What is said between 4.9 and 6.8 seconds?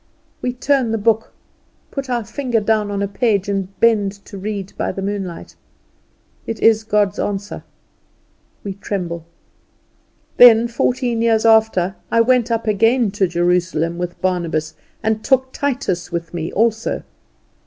the moonlight. It